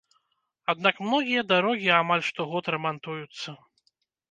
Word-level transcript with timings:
Аднак 0.73 0.95
многія 1.07 1.43
дарогі 1.51 1.93
амаль 2.01 2.25
штогод 2.31 2.73
рамантуюцца. 2.77 3.49